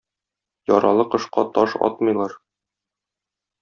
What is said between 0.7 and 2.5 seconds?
Яралы кошка таш атмыйлар.